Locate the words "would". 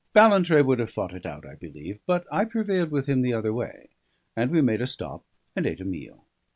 0.65-0.79